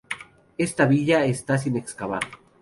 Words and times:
Esta 0.57 0.87
villa 0.87 1.25
está 1.25 1.59
sin 1.59 1.77
excavar. 1.77 2.23